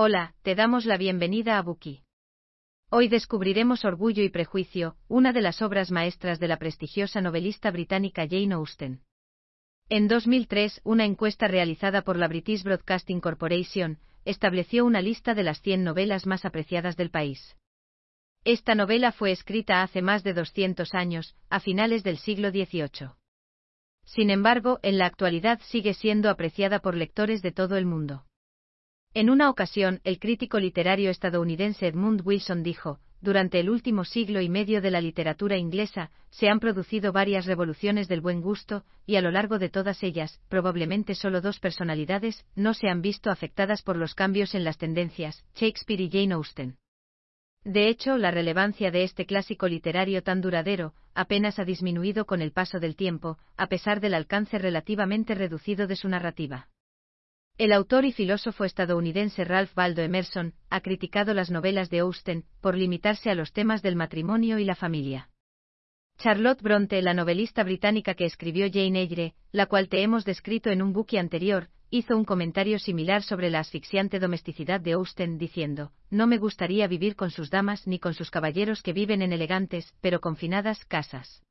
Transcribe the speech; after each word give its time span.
Hola, 0.00 0.36
te 0.42 0.54
damos 0.54 0.84
la 0.84 0.96
bienvenida 0.96 1.58
a 1.58 1.62
Buki. 1.62 2.04
Hoy 2.88 3.08
descubriremos 3.08 3.84
Orgullo 3.84 4.22
y 4.22 4.28
Prejuicio, 4.28 4.94
una 5.08 5.32
de 5.32 5.40
las 5.40 5.60
obras 5.60 5.90
maestras 5.90 6.38
de 6.38 6.46
la 6.46 6.56
prestigiosa 6.56 7.20
novelista 7.20 7.72
británica 7.72 8.24
Jane 8.30 8.54
Austen. 8.54 9.00
En 9.88 10.06
2003, 10.06 10.82
una 10.84 11.04
encuesta 11.04 11.48
realizada 11.48 12.02
por 12.02 12.16
la 12.16 12.28
British 12.28 12.62
Broadcasting 12.62 13.20
Corporation 13.20 13.98
estableció 14.24 14.84
una 14.84 15.02
lista 15.02 15.34
de 15.34 15.42
las 15.42 15.60
100 15.62 15.82
novelas 15.82 16.26
más 16.26 16.44
apreciadas 16.44 16.96
del 16.96 17.10
país. 17.10 17.56
Esta 18.44 18.76
novela 18.76 19.10
fue 19.10 19.32
escrita 19.32 19.82
hace 19.82 20.00
más 20.00 20.22
de 20.22 20.32
200 20.32 20.94
años, 20.94 21.34
a 21.50 21.58
finales 21.58 22.04
del 22.04 22.18
siglo 22.18 22.50
XVIII. 22.50 23.16
Sin 24.04 24.30
embargo, 24.30 24.78
en 24.84 24.96
la 24.96 25.06
actualidad 25.06 25.58
sigue 25.64 25.92
siendo 25.92 26.30
apreciada 26.30 26.78
por 26.78 26.94
lectores 26.94 27.42
de 27.42 27.50
todo 27.50 27.76
el 27.76 27.84
mundo. 27.84 28.27
En 29.14 29.30
una 29.30 29.48
ocasión, 29.48 30.00
el 30.04 30.18
crítico 30.18 30.60
literario 30.60 31.10
estadounidense 31.10 31.86
Edmund 31.86 32.22
Wilson 32.24 32.62
dijo, 32.62 33.00
durante 33.20 33.58
el 33.58 33.68
último 33.68 34.04
siglo 34.04 34.40
y 34.40 34.48
medio 34.48 34.80
de 34.80 34.90
la 34.90 35.00
literatura 35.00 35.56
inglesa, 35.56 36.10
se 36.30 36.48
han 36.48 36.60
producido 36.60 37.10
varias 37.10 37.46
revoluciones 37.46 38.06
del 38.06 38.20
buen 38.20 38.40
gusto, 38.40 38.84
y 39.06 39.16
a 39.16 39.22
lo 39.22 39.30
largo 39.30 39.58
de 39.58 39.70
todas 39.70 40.02
ellas, 40.04 40.40
probablemente 40.48 41.14
solo 41.14 41.40
dos 41.40 41.58
personalidades, 41.58 42.44
no 42.54 42.74
se 42.74 42.88
han 42.88 43.02
visto 43.02 43.30
afectadas 43.30 43.82
por 43.82 43.96
los 43.96 44.14
cambios 44.14 44.54
en 44.54 44.62
las 44.62 44.78
tendencias, 44.78 45.44
Shakespeare 45.56 46.02
y 46.02 46.10
Jane 46.10 46.34
Austen. 46.34 46.76
De 47.64 47.88
hecho, 47.88 48.18
la 48.18 48.30
relevancia 48.30 48.92
de 48.92 49.02
este 49.02 49.26
clásico 49.26 49.66
literario 49.66 50.22
tan 50.22 50.40
duradero, 50.40 50.94
apenas 51.12 51.58
ha 51.58 51.64
disminuido 51.64 52.24
con 52.24 52.40
el 52.40 52.52
paso 52.52 52.78
del 52.78 52.94
tiempo, 52.94 53.38
a 53.56 53.66
pesar 53.66 54.00
del 54.00 54.14
alcance 54.14 54.58
relativamente 54.58 55.34
reducido 55.34 55.88
de 55.88 55.96
su 55.96 56.08
narrativa. 56.08 56.68
El 57.58 57.72
autor 57.72 58.04
y 58.04 58.12
filósofo 58.12 58.64
estadounidense 58.64 59.42
Ralph 59.42 59.76
Waldo 59.76 60.00
Emerson 60.00 60.54
ha 60.70 60.80
criticado 60.80 61.34
las 61.34 61.50
novelas 61.50 61.90
de 61.90 61.98
Austen 61.98 62.44
por 62.60 62.76
limitarse 62.76 63.30
a 63.30 63.34
los 63.34 63.52
temas 63.52 63.82
del 63.82 63.96
matrimonio 63.96 64.60
y 64.60 64.64
la 64.64 64.76
familia. 64.76 65.28
Charlotte 66.18 66.62
Bronte, 66.62 67.02
la 67.02 67.14
novelista 67.14 67.64
británica 67.64 68.14
que 68.14 68.26
escribió 68.26 68.68
Jane 68.72 69.02
Eyre, 69.02 69.34
la 69.50 69.66
cual 69.66 69.88
te 69.88 70.02
hemos 70.02 70.24
descrito 70.24 70.70
en 70.70 70.82
un 70.82 70.92
buque 70.92 71.18
anterior, 71.18 71.68
hizo 71.90 72.16
un 72.16 72.24
comentario 72.24 72.78
similar 72.78 73.24
sobre 73.24 73.50
la 73.50 73.58
asfixiante 73.58 74.20
domesticidad 74.20 74.80
de 74.80 74.92
Austen 74.92 75.36
diciendo, 75.36 75.90
no 76.10 76.28
me 76.28 76.38
gustaría 76.38 76.86
vivir 76.86 77.16
con 77.16 77.32
sus 77.32 77.50
damas 77.50 77.88
ni 77.88 77.98
con 77.98 78.14
sus 78.14 78.30
caballeros 78.30 78.84
que 78.84 78.92
viven 78.92 79.20
en 79.20 79.32
elegantes, 79.32 79.92
pero 80.00 80.20
confinadas 80.20 80.84
casas. 80.84 81.42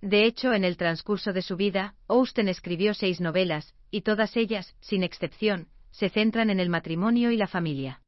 De 0.00 0.24
hecho, 0.24 0.54
en 0.54 0.64
el 0.64 0.76
transcurso 0.76 1.32
de 1.32 1.42
su 1.42 1.56
vida, 1.56 1.94
Austen 2.08 2.48
escribió 2.48 2.94
seis 2.94 3.20
novelas, 3.20 3.74
y 3.90 4.00
todas 4.02 4.36
ellas, 4.36 4.74
sin 4.80 5.02
excepción, 5.02 5.68
se 5.90 6.08
centran 6.08 6.48
en 6.50 6.60
el 6.60 6.70
matrimonio 6.70 7.30
y 7.30 7.36
la 7.36 7.46
familia. 7.46 8.02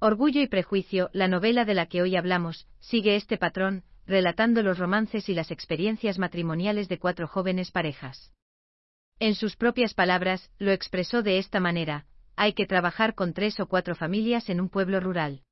Orgullo 0.00 0.40
y 0.40 0.48
Prejuicio, 0.48 1.10
la 1.12 1.28
novela 1.28 1.64
de 1.64 1.74
la 1.74 1.86
que 1.86 2.02
hoy 2.02 2.16
hablamos, 2.16 2.66
sigue 2.80 3.14
este 3.16 3.36
patrón, 3.36 3.84
relatando 4.06 4.62
los 4.62 4.78
romances 4.78 5.28
y 5.28 5.34
las 5.34 5.50
experiencias 5.50 6.18
matrimoniales 6.18 6.88
de 6.88 6.98
cuatro 6.98 7.28
jóvenes 7.28 7.70
parejas. 7.70 8.32
En 9.20 9.34
sus 9.34 9.56
propias 9.56 9.94
palabras, 9.94 10.50
lo 10.58 10.72
expresó 10.72 11.22
de 11.22 11.38
esta 11.38 11.60
manera, 11.60 12.06
hay 12.36 12.54
que 12.54 12.66
trabajar 12.66 13.14
con 13.14 13.34
tres 13.34 13.60
o 13.60 13.66
cuatro 13.66 13.94
familias 13.94 14.48
en 14.48 14.60
un 14.60 14.68
pueblo 14.68 14.98
rural. 14.98 15.42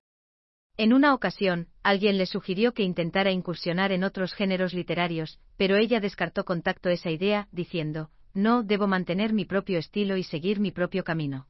En 0.80 0.94
una 0.94 1.12
ocasión, 1.12 1.68
alguien 1.82 2.16
le 2.16 2.24
sugirió 2.24 2.72
que 2.72 2.82
intentara 2.82 3.30
incursionar 3.30 3.92
en 3.92 4.02
otros 4.02 4.32
géneros 4.32 4.72
literarios, 4.72 5.38
pero 5.58 5.76
ella 5.76 6.00
descartó 6.00 6.46
contacto 6.46 6.88
esa 6.88 7.10
idea, 7.10 7.48
diciendo, 7.52 8.08
no, 8.32 8.62
debo 8.62 8.86
mantener 8.86 9.34
mi 9.34 9.44
propio 9.44 9.78
estilo 9.78 10.16
y 10.16 10.22
seguir 10.22 10.58
mi 10.58 10.70
propio 10.70 11.04
camino. 11.04 11.48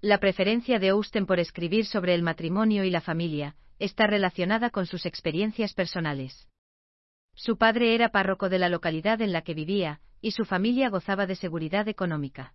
La 0.00 0.20
preferencia 0.20 0.78
de 0.78 0.90
Austen 0.90 1.26
por 1.26 1.40
escribir 1.40 1.86
sobre 1.86 2.14
el 2.14 2.22
matrimonio 2.22 2.84
y 2.84 2.90
la 2.90 3.00
familia 3.00 3.56
está 3.80 4.06
relacionada 4.06 4.70
con 4.70 4.86
sus 4.86 5.06
experiencias 5.06 5.74
personales. 5.74 6.46
Su 7.34 7.58
padre 7.58 7.96
era 7.96 8.10
párroco 8.10 8.48
de 8.48 8.60
la 8.60 8.68
localidad 8.68 9.22
en 9.22 9.32
la 9.32 9.42
que 9.42 9.54
vivía, 9.54 10.00
y 10.20 10.30
su 10.30 10.44
familia 10.44 10.88
gozaba 10.88 11.26
de 11.26 11.34
seguridad 11.34 11.88
económica. 11.88 12.54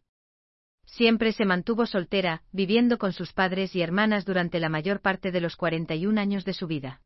Siempre 0.85 1.31
se 1.31 1.45
mantuvo 1.45 1.85
soltera, 1.85 2.43
viviendo 2.51 2.97
con 2.97 3.13
sus 3.13 3.33
padres 3.33 3.75
y 3.75 3.81
hermanas 3.81 4.25
durante 4.25 4.59
la 4.59 4.69
mayor 4.69 5.01
parte 5.01 5.31
de 5.31 5.41
los 5.41 5.55
41 5.55 6.19
años 6.19 6.45
de 6.45 6.53
su 6.53 6.67
vida. 6.67 7.01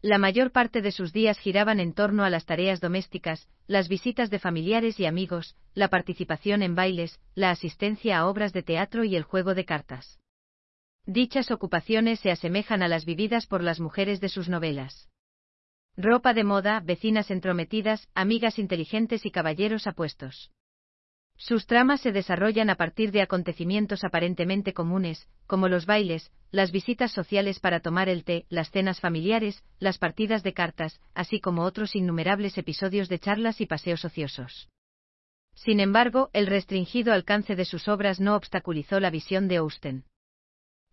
La 0.00 0.18
mayor 0.18 0.52
parte 0.52 0.82
de 0.82 0.92
sus 0.92 1.14
días 1.14 1.38
giraban 1.38 1.80
en 1.80 1.94
torno 1.94 2.24
a 2.24 2.30
las 2.30 2.44
tareas 2.44 2.80
domésticas, 2.80 3.48
las 3.66 3.88
visitas 3.88 4.28
de 4.28 4.38
familiares 4.38 5.00
y 5.00 5.06
amigos, 5.06 5.56
la 5.72 5.88
participación 5.88 6.62
en 6.62 6.74
bailes, 6.74 7.20
la 7.34 7.50
asistencia 7.50 8.18
a 8.18 8.26
obras 8.26 8.52
de 8.52 8.62
teatro 8.62 9.04
y 9.04 9.16
el 9.16 9.22
juego 9.22 9.54
de 9.54 9.64
cartas. 9.64 10.18
Dichas 11.06 11.50
ocupaciones 11.50 12.20
se 12.20 12.30
asemejan 12.30 12.82
a 12.82 12.88
las 12.88 13.06
vividas 13.06 13.46
por 13.46 13.62
las 13.62 13.80
mujeres 13.80 14.20
de 14.20 14.28
sus 14.28 14.48
novelas. 14.48 15.08
Ropa 15.96 16.34
de 16.34 16.44
moda, 16.44 16.80
vecinas 16.80 17.30
entrometidas, 17.30 18.08
amigas 18.14 18.58
inteligentes 18.58 19.24
y 19.24 19.30
caballeros 19.30 19.86
apuestos. 19.86 20.50
Sus 21.36 21.66
tramas 21.66 22.00
se 22.00 22.12
desarrollan 22.12 22.70
a 22.70 22.76
partir 22.76 23.10
de 23.10 23.20
acontecimientos 23.20 24.04
aparentemente 24.04 24.72
comunes, 24.72 25.28
como 25.46 25.68
los 25.68 25.84
bailes, 25.84 26.30
las 26.50 26.70
visitas 26.70 27.12
sociales 27.12 27.58
para 27.58 27.80
tomar 27.80 28.08
el 28.08 28.24
té, 28.24 28.46
las 28.48 28.70
cenas 28.70 29.00
familiares, 29.00 29.62
las 29.78 29.98
partidas 29.98 30.42
de 30.42 30.54
cartas, 30.54 31.00
así 31.12 31.40
como 31.40 31.64
otros 31.64 31.96
innumerables 31.96 32.56
episodios 32.56 33.08
de 33.08 33.18
charlas 33.18 33.60
y 33.60 33.66
paseos 33.66 34.04
ociosos. 34.04 34.68
Sin 35.54 35.80
embargo, 35.80 36.30
el 36.32 36.46
restringido 36.46 37.12
alcance 37.12 37.56
de 37.56 37.64
sus 37.64 37.88
obras 37.88 38.20
no 38.20 38.36
obstaculizó 38.36 39.00
la 39.00 39.10
visión 39.10 39.48
de 39.48 39.56
Austen. 39.56 40.04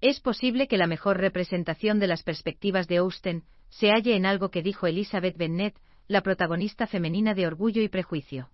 Es 0.02 0.20
posible 0.20 0.68
que 0.68 0.78
la 0.78 0.88
mejor 0.88 1.18
representación 1.18 2.00
de 2.00 2.08
las 2.08 2.24
perspectivas 2.24 2.88
de 2.88 2.98
Austen 2.98 3.44
se 3.70 3.92
halle 3.92 4.16
en 4.16 4.26
algo 4.26 4.50
que 4.50 4.64
dijo 4.64 4.88
Elizabeth 4.88 5.38
Bennet, 5.38 5.76
la 6.08 6.22
protagonista 6.22 6.88
femenina 6.88 7.34
de 7.36 7.48
Orgullo 7.48 7.82
y 7.82 7.88
Prejuicio. 7.88 8.50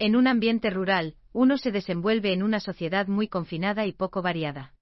En 0.00 0.16
un 0.16 0.26
ambiente 0.26 0.70
rural, 0.70 1.14
uno 1.34 1.58
se 1.58 1.72
desenvuelve 1.72 2.32
en 2.32 2.42
una 2.42 2.58
sociedad 2.58 3.06
muy 3.06 3.28
confinada 3.28 3.84
y 3.84 3.92
poco 3.92 4.22
variada. 4.22 4.72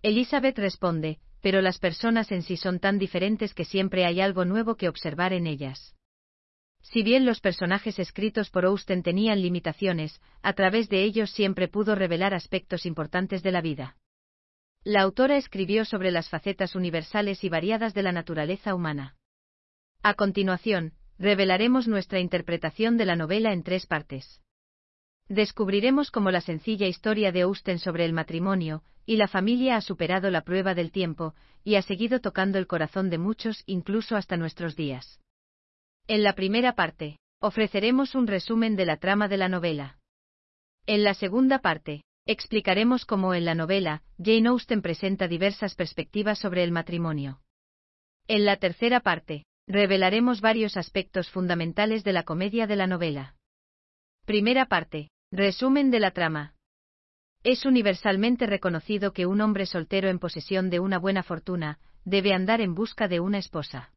Elizabeth 0.00 0.58
responde, 0.58 1.20
pero 1.42 1.60
las 1.60 1.78
personas 1.78 2.32
en 2.32 2.42
sí 2.42 2.56
son 2.56 2.80
tan 2.80 2.98
diferentes 2.98 3.52
que 3.52 3.66
siempre 3.66 4.06
hay 4.06 4.22
algo 4.22 4.46
nuevo 4.46 4.76
que 4.76 4.88
observar 4.88 5.34
en 5.34 5.46
ellas. 5.46 5.94
Si 6.80 7.02
bien 7.02 7.26
los 7.26 7.40
personajes 7.40 7.98
escritos 7.98 8.48
por 8.48 8.64
Austen 8.64 9.02
tenían 9.02 9.42
limitaciones, 9.42 10.22
a 10.40 10.54
través 10.54 10.88
de 10.88 11.04
ellos 11.04 11.30
siempre 11.32 11.68
pudo 11.68 11.94
revelar 11.94 12.32
aspectos 12.32 12.86
importantes 12.86 13.42
de 13.42 13.52
la 13.52 13.60
vida. 13.60 13.98
La 14.84 15.02
autora 15.02 15.36
escribió 15.36 15.84
sobre 15.84 16.10
las 16.10 16.30
facetas 16.30 16.74
universales 16.74 17.44
y 17.44 17.50
variadas 17.50 17.92
de 17.92 18.02
la 18.02 18.12
naturaleza 18.12 18.74
humana. 18.74 19.18
A 20.02 20.14
continuación, 20.14 20.94
revelaremos 21.20 21.86
nuestra 21.86 22.18
interpretación 22.18 22.96
de 22.96 23.04
la 23.04 23.14
novela 23.14 23.52
en 23.52 23.62
tres 23.62 23.86
partes. 23.86 24.40
Descubriremos 25.28 26.10
cómo 26.10 26.30
la 26.30 26.40
sencilla 26.40 26.88
historia 26.88 27.30
de 27.30 27.42
Austen 27.42 27.78
sobre 27.78 28.06
el 28.06 28.14
matrimonio 28.14 28.82
y 29.04 29.16
la 29.16 29.28
familia 29.28 29.76
ha 29.76 29.80
superado 29.82 30.30
la 30.30 30.40
prueba 30.40 30.74
del 30.74 30.90
tiempo 30.90 31.34
y 31.62 31.74
ha 31.74 31.82
seguido 31.82 32.20
tocando 32.20 32.58
el 32.58 32.66
corazón 32.66 33.10
de 33.10 33.18
muchos 33.18 33.62
incluso 33.66 34.16
hasta 34.16 34.38
nuestros 34.38 34.76
días. 34.76 35.20
En 36.08 36.22
la 36.22 36.32
primera 36.32 36.74
parte, 36.74 37.18
ofreceremos 37.38 38.14
un 38.14 38.26
resumen 38.26 38.74
de 38.74 38.86
la 38.86 38.96
trama 38.96 39.28
de 39.28 39.36
la 39.36 39.48
novela. 39.50 39.98
En 40.86 41.04
la 41.04 41.12
segunda 41.12 41.58
parte, 41.58 42.02
explicaremos 42.24 43.04
cómo 43.04 43.34
en 43.34 43.44
la 43.44 43.54
novela, 43.54 44.02
Jane 44.18 44.48
Austen 44.48 44.80
presenta 44.80 45.28
diversas 45.28 45.74
perspectivas 45.74 46.38
sobre 46.38 46.64
el 46.64 46.72
matrimonio. 46.72 47.40
En 48.26 48.46
la 48.46 48.56
tercera 48.56 49.00
parte, 49.00 49.44
revelaremos 49.70 50.40
varios 50.40 50.76
aspectos 50.76 51.30
fundamentales 51.30 52.02
de 52.02 52.12
la 52.12 52.24
comedia 52.24 52.66
de 52.66 52.74
la 52.74 52.88
novela. 52.88 53.36
Primera 54.26 54.66
parte. 54.66 55.10
Resumen 55.30 55.92
de 55.92 56.00
la 56.00 56.10
trama. 56.10 56.54
Es 57.44 57.64
universalmente 57.64 58.46
reconocido 58.46 59.12
que 59.12 59.26
un 59.26 59.40
hombre 59.40 59.66
soltero 59.66 60.08
en 60.08 60.18
posesión 60.18 60.70
de 60.70 60.80
una 60.80 60.98
buena 60.98 61.22
fortuna, 61.22 61.78
debe 62.04 62.34
andar 62.34 62.60
en 62.60 62.74
busca 62.74 63.06
de 63.06 63.20
una 63.20 63.38
esposa. 63.38 63.92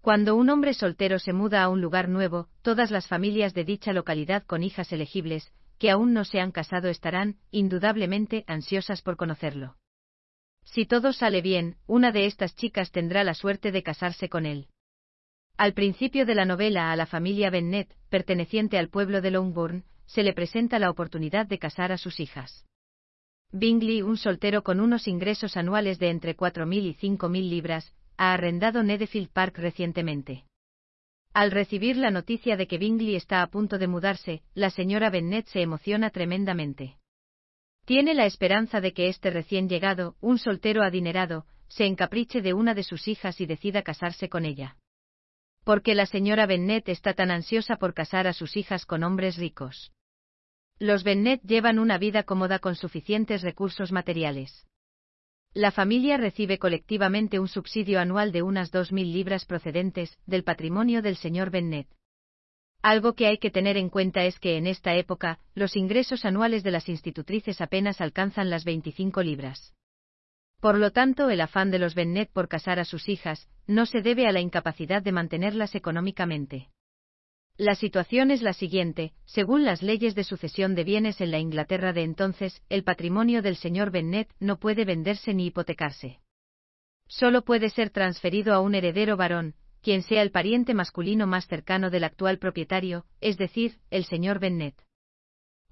Cuando 0.00 0.34
un 0.34 0.50
hombre 0.50 0.74
soltero 0.74 1.20
se 1.20 1.32
muda 1.32 1.62
a 1.62 1.68
un 1.68 1.80
lugar 1.80 2.08
nuevo, 2.08 2.48
todas 2.62 2.90
las 2.90 3.06
familias 3.06 3.54
de 3.54 3.64
dicha 3.64 3.92
localidad 3.92 4.42
con 4.44 4.64
hijas 4.64 4.92
elegibles, 4.92 5.52
que 5.78 5.90
aún 5.90 6.12
no 6.12 6.24
se 6.24 6.40
han 6.40 6.50
casado 6.50 6.88
estarán, 6.88 7.36
indudablemente, 7.52 8.44
ansiosas 8.48 9.02
por 9.02 9.16
conocerlo. 9.16 9.76
Si 10.64 10.84
todo 10.84 11.12
sale 11.12 11.42
bien, 11.42 11.76
una 11.86 12.10
de 12.10 12.26
estas 12.26 12.56
chicas 12.56 12.90
tendrá 12.90 13.22
la 13.22 13.34
suerte 13.34 13.70
de 13.70 13.84
casarse 13.84 14.28
con 14.28 14.46
él. 14.46 14.66
Al 15.60 15.74
principio 15.74 16.24
de 16.24 16.34
la 16.34 16.46
novela 16.46 16.90
a 16.90 16.96
la 16.96 17.04
familia 17.04 17.50
Bennet, 17.50 17.94
perteneciente 18.08 18.78
al 18.78 18.88
pueblo 18.88 19.20
de 19.20 19.30
Longbourn, 19.30 19.84
se 20.06 20.22
le 20.22 20.32
presenta 20.32 20.78
la 20.78 20.88
oportunidad 20.88 21.44
de 21.44 21.58
casar 21.58 21.92
a 21.92 21.98
sus 21.98 22.18
hijas. 22.18 22.64
Bingley, 23.52 24.00
un 24.00 24.16
soltero 24.16 24.62
con 24.62 24.80
unos 24.80 25.06
ingresos 25.06 25.58
anuales 25.58 25.98
de 25.98 26.08
entre 26.08 26.34
4.000 26.34 26.82
y 26.82 26.94
5.000 26.94 27.50
libras, 27.50 27.92
ha 28.16 28.32
arrendado 28.32 28.82
Nedefield 28.82 29.28
Park 29.28 29.58
recientemente. 29.58 30.46
Al 31.34 31.50
recibir 31.50 31.98
la 31.98 32.10
noticia 32.10 32.56
de 32.56 32.66
que 32.66 32.78
Bingley 32.78 33.14
está 33.14 33.42
a 33.42 33.48
punto 33.48 33.76
de 33.76 33.86
mudarse, 33.86 34.42
la 34.54 34.70
señora 34.70 35.10
Bennet 35.10 35.46
se 35.48 35.60
emociona 35.60 36.08
tremendamente. 36.08 36.96
Tiene 37.84 38.14
la 38.14 38.24
esperanza 38.24 38.80
de 38.80 38.94
que 38.94 39.08
este 39.08 39.28
recién 39.28 39.68
llegado, 39.68 40.16
un 40.22 40.38
soltero 40.38 40.82
adinerado, 40.82 41.44
se 41.68 41.84
encapriche 41.84 42.40
de 42.40 42.54
una 42.54 42.72
de 42.72 42.82
sus 42.82 43.06
hijas 43.08 43.42
y 43.42 43.44
decida 43.44 43.82
casarse 43.82 44.30
con 44.30 44.46
ella. 44.46 44.78
Porque 45.70 45.94
la 45.94 46.06
señora 46.06 46.46
Bennet 46.46 46.88
está 46.88 47.14
tan 47.14 47.30
ansiosa 47.30 47.76
por 47.76 47.94
casar 47.94 48.26
a 48.26 48.32
sus 48.32 48.56
hijas 48.56 48.84
con 48.84 49.04
hombres 49.04 49.36
ricos. 49.36 49.92
Los 50.80 51.04
Bennet 51.04 51.40
llevan 51.42 51.78
una 51.78 51.96
vida 51.96 52.24
cómoda 52.24 52.58
con 52.58 52.74
suficientes 52.74 53.42
recursos 53.42 53.92
materiales. 53.92 54.66
La 55.54 55.70
familia 55.70 56.16
recibe 56.16 56.58
colectivamente 56.58 57.38
un 57.38 57.46
subsidio 57.46 58.00
anual 58.00 58.32
de 58.32 58.42
unas 58.42 58.72
2.000 58.72 59.12
libras 59.12 59.44
procedentes 59.44 60.18
del 60.26 60.42
patrimonio 60.42 61.02
del 61.02 61.14
señor 61.14 61.52
Bennet. 61.52 61.86
Algo 62.82 63.14
que 63.14 63.28
hay 63.28 63.38
que 63.38 63.52
tener 63.52 63.76
en 63.76 63.90
cuenta 63.90 64.24
es 64.24 64.40
que 64.40 64.56
en 64.56 64.66
esta 64.66 64.96
época, 64.96 65.38
los 65.54 65.76
ingresos 65.76 66.24
anuales 66.24 66.64
de 66.64 66.72
las 66.72 66.88
institutrices 66.88 67.60
apenas 67.60 68.00
alcanzan 68.00 68.50
las 68.50 68.64
25 68.64 69.22
libras. 69.22 69.72
Por 70.60 70.78
lo 70.78 70.90
tanto, 70.90 71.30
el 71.30 71.40
afán 71.40 71.70
de 71.70 71.78
los 71.78 71.94
Bennet 71.94 72.30
por 72.30 72.48
casar 72.48 72.78
a 72.78 72.84
sus 72.84 73.08
hijas 73.08 73.48
no 73.66 73.86
se 73.86 74.02
debe 74.02 74.26
a 74.26 74.32
la 74.32 74.40
incapacidad 74.40 75.02
de 75.02 75.12
mantenerlas 75.12 75.74
económicamente. 75.74 76.68
La 77.56 77.74
situación 77.74 78.30
es 78.30 78.42
la 78.42 78.52
siguiente, 78.52 79.12
según 79.24 79.64
las 79.64 79.82
leyes 79.82 80.14
de 80.14 80.24
sucesión 80.24 80.74
de 80.74 80.84
bienes 80.84 81.20
en 81.20 81.30
la 81.30 81.38
Inglaterra 81.38 81.92
de 81.92 82.02
entonces, 82.02 82.62
el 82.68 82.84
patrimonio 82.84 83.42
del 83.42 83.56
señor 83.56 83.90
Bennet 83.90 84.28
no 84.38 84.58
puede 84.58 84.84
venderse 84.84 85.34
ni 85.34 85.46
hipotecarse. 85.46 86.20
Solo 87.06 87.42
puede 87.42 87.70
ser 87.70 87.90
transferido 87.90 88.54
a 88.54 88.60
un 88.60 88.74
heredero 88.74 89.16
varón, 89.16 89.54
quien 89.82 90.02
sea 90.02 90.22
el 90.22 90.30
pariente 90.30 90.74
masculino 90.74 91.26
más 91.26 91.46
cercano 91.48 91.90
del 91.90 92.04
actual 92.04 92.38
propietario, 92.38 93.04
es 93.20 93.36
decir, 93.36 93.78
el 93.90 94.04
señor 94.04 94.38
Bennet. 94.38 94.74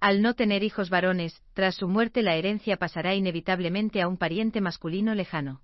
Al 0.00 0.22
no 0.22 0.34
tener 0.34 0.62
hijos 0.62 0.90
varones, 0.90 1.42
tras 1.54 1.74
su 1.74 1.88
muerte 1.88 2.22
la 2.22 2.36
herencia 2.36 2.76
pasará 2.76 3.14
inevitablemente 3.14 4.00
a 4.00 4.08
un 4.08 4.16
pariente 4.16 4.60
masculino 4.60 5.14
lejano. 5.14 5.62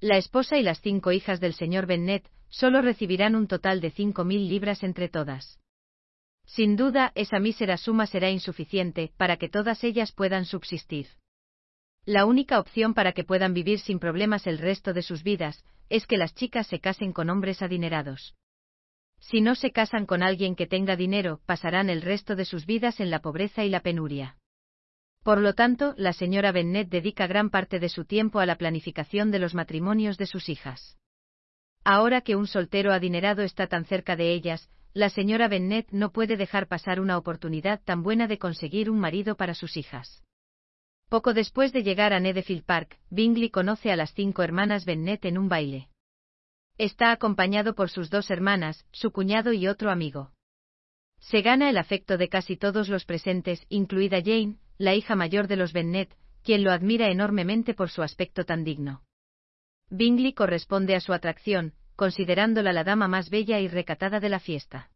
La 0.00 0.16
esposa 0.16 0.58
y 0.58 0.62
las 0.62 0.80
cinco 0.80 1.12
hijas 1.12 1.40
del 1.40 1.54
señor 1.54 1.86
Bennet 1.86 2.30
solo 2.50 2.82
recibirán 2.82 3.34
un 3.34 3.46
total 3.46 3.80
de 3.80 3.90
cinco 3.90 4.24
mil 4.24 4.48
libras 4.48 4.82
entre 4.82 5.08
todas. 5.08 5.58
Sin 6.44 6.76
duda, 6.76 7.12
esa 7.14 7.38
mísera 7.38 7.76
suma 7.76 8.06
será 8.06 8.30
insuficiente 8.30 9.12
para 9.16 9.36
que 9.36 9.48
todas 9.48 9.82
ellas 9.84 10.12
puedan 10.12 10.44
subsistir. 10.44 11.08
La 12.04 12.24
única 12.24 12.58
opción 12.58 12.94
para 12.94 13.12
que 13.12 13.24
puedan 13.24 13.52
vivir 13.52 13.80
sin 13.80 13.98
problemas 13.98 14.46
el 14.46 14.58
resto 14.58 14.92
de 14.92 15.02
sus 15.02 15.22
vidas 15.22 15.64
es 15.90 16.06
que 16.06 16.16
las 16.16 16.34
chicas 16.34 16.66
se 16.66 16.80
casen 16.80 17.12
con 17.12 17.28
hombres 17.28 17.60
adinerados. 17.60 18.34
Si 19.20 19.40
no 19.40 19.54
se 19.54 19.72
casan 19.72 20.06
con 20.06 20.22
alguien 20.22 20.54
que 20.54 20.66
tenga 20.66 20.96
dinero, 20.96 21.40
pasarán 21.46 21.90
el 21.90 22.02
resto 22.02 22.36
de 22.36 22.44
sus 22.44 22.66
vidas 22.66 23.00
en 23.00 23.10
la 23.10 23.20
pobreza 23.20 23.64
y 23.64 23.68
la 23.68 23.80
penuria. 23.80 24.36
Por 25.22 25.40
lo 25.40 25.54
tanto, 25.54 25.94
la 25.96 26.12
señora 26.12 26.52
Bennet 26.52 26.88
dedica 26.88 27.26
gran 27.26 27.50
parte 27.50 27.80
de 27.80 27.88
su 27.88 28.04
tiempo 28.04 28.40
a 28.40 28.46
la 28.46 28.56
planificación 28.56 29.30
de 29.30 29.38
los 29.38 29.54
matrimonios 29.54 30.16
de 30.16 30.26
sus 30.26 30.48
hijas. 30.48 30.96
Ahora 31.84 32.20
que 32.20 32.36
un 32.36 32.46
soltero 32.46 32.92
adinerado 32.92 33.42
está 33.42 33.66
tan 33.66 33.84
cerca 33.84 34.16
de 34.16 34.32
ellas, 34.32 34.70
la 34.94 35.10
señora 35.10 35.48
Bennet 35.48 35.88
no 35.90 36.12
puede 36.12 36.36
dejar 36.36 36.66
pasar 36.66 37.00
una 37.00 37.18
oportunidad 37.18 37.80
tan 37.84 38.02
buena 38.02 38.26
de 38.26 38.38
conseguir 38.38 38.90
un 38.90 38.98
marido 38.98 39.36
para 39.36 39.54
sus 39.54 39.76
hijas. 39.76 40.22
Poco 41.08 41.34
después 41.34 41.72
de 41.72 41.82
llegar 41.82 42.12
a 42.12 42.20
Nedefield 42.20 42.64
Park, 42.64 42.98
Bingley 43.10 43.50
conoce 43.50 43.90
a 43.90 43.96
las 43.96 44.12
cinco 44.14 44.42
hermanas 44.42 44.84
Bennet 44.84 45.24
en 45.24 45.38
un 45.38 45.48
baile. 45.48 45.88
Está 46.78 47.10
acompañado 47.10 47.74
por 47.74 47.90
sus 47.90 48.08
dos 48.08 48.30
hermanas, 48.30 48.86
su 48.92 49.10
cuñado 49.10 49.52
y 49.52 49.66
otro 49.66 49.90
amigo. 49.90 50.30
Se 51.18 51.42
gana 51.42 51.68
el 51.68 51.76
afecto 51.76 52.16
de 52.16 52.28
casi 52.28 52.56
todos 52.56 52.88
los 52.88 53.04
presentes, 53.04 53.66
incluida 53.68 54.22
Jane, 54.24 54.58
la 54.78 54.94
hija 54.94 55.16
mayor 55.16 55.48
de 55.48 55.56
los 55.56 55.72
Bennet, 55.72 56.14
quien 56.44 56.62
lo 56.62 56.70
admira 56.70 57.10
enormemente 57.10 57.74
por 57.74 57.90
su 57.90 58.02
aspecto 58.02 58.44
tan 58.44 58.62
digno. 58.62 59.02
Bingley 59.90 60.32
corresponde 60.34 60.94
a 60.94 61.00
su 61.00 61.12
atracción, 61.12 61.74
considerándola 61.96 62.72
la 62.72 62.84
dama 62.84 63.08
más 63.08 63.28
bella 63.28 63.58
y 63.58 63.66
recatada 63.66 64.20
de 64.20 64.28
la 64.28 64.38
fiesta. 64.38 64.90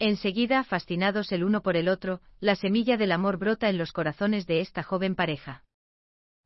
Enseguida, 0.00 0.64
fascinados 0.64 1.30
el 1.30 1.44
uno 1.44 1.62
por 1.62 1.76
el 1.76 1.88
otro, 1.88 2.20
la 2.40 2.56
semilla 2.56 2.96
del 2.96 3.12
amor 3.12 3.38
brota 3.38 3.68
en 3.68 3.78
los 3.78 3.92
corazones 3.92 4.48
de 4.48 4.60
esta 4.60 4.82
joven 4.82 5.14
pareja. 5.14 5.62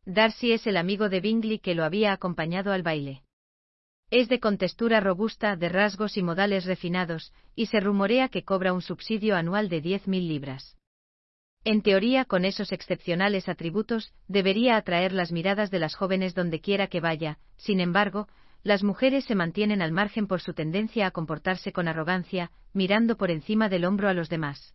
Darcy 0.04 0.52
es 0.52 0.66
el 0.66 0.76
amigo 0.76 1.08
de 1.08 1.20
Bingley 1.20 1.58
que 1.58 1.74
lo 1.74 1.84
había 1.84 2.12
acompañado 2.12 2.72
al 2.72 2.82
baile. 2.82 3.21
Es 4.12 4.28
de 4.28 4.40
contextura 4.40 5.00
robusta, 5.00 5.56
de 5.56 5.70
rasgos 5.70 6.18
y 6.18 6.22
modales 6.22 6.66
refinados, 6.66 7.32
y 7.54 7.64
se 7.64 7.80
rumorea 7.80 8.28
que 8.28 8.44
cobra 8.44 8.74
un 8.74 8.82
subsidio 8.82 9.34
anual 9.36 9.70
de 9.70 9.82
10.000 9.82 10.28
libras. 10.28 10.76
En 11.64 11.80
teoría, 11.80 12.26
con 12.26 12.44
esos 12.44 12.72
excepcionales 12.72 13.48
atributos, 13.48 14.12
debería 14.28 14.76
atraer 14.76 15.14
las 15.14 15.32
miradas 15.32 15.70
de 15.70 15.78
las 15.78 15.94
jóvenes 15.94 16.34
donde 16.34 16.60
quiera 16.60 16.88
que 16.88 17.00
vaya, 17.00 17.38
sin 17.56 17.80
embargo, 17.80 18.28
las 18.62 18.82
mujeres 18.82 19.24
se 19.24 19.34
mantienen 19.34 19.80
al 19.80 19.92
margen 19.92 20.26
por 20.26 20.42
su 20.42 20.52
tendencia 20.52 21.06
a 21.06 21.10
comportarse 21.10 21.72
con 21.72 21.88
arrogancia, 21.88 22.50
mirando 22.74 23.16
por 23.16 23.30
encima 23.30 23.70
del 23.70 23.86
hombro 23.86 24.10
a 24.10 24.12
los 24.12 24.28
demás. 24.28 24.74